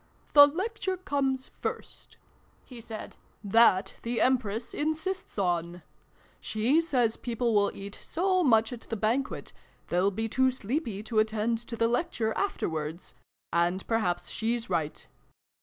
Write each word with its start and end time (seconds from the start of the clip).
"The 0.33 0.47
Lecture 0.47 0.97
comes 0.97 1.51
first," 1.61 2.17
he 2.65 2.81
said." 2.81 3.17
That 3.59 3.99
the 4.01 4.19
Empress 4.19 4.73
insists 4.73 5.37
on. 5.37 5.83
She 6.39 6.81
says 6.81 7.17
people 7.17 7.53
will 7.53 7.69
eat 7.75 7.99
so 8.01 8.43
much 8.43 8.73
at 8.73 8.81
the 8.81 8.95
Ban 8.95 9.23
quet, 9.23 9.53
they'll 9.89 10.09
be 10.09 10.27
too 10.27 10.49
sleepy 10.49 11.03
to 11.03 11.19
attend 11.19 11.59
to 11.59 11.75
the 11.75 11.87
Lecture 11.87 12.33
afterwards 12.35 13.13
and 13.53 13.85
perhaps 13.85 14.31
she's 14.31 14.71
right. 14.71 15.05